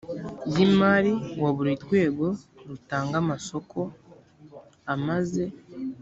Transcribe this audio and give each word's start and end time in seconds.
y 0.53 0.55
imali 0.67 1.13
wa 1.41 1.49
buri 1.55 1.73
rwego 1.83 2.25
rutanga 2.67 3.15
amasoko 3.23 3.79
amaze 4.93 5.43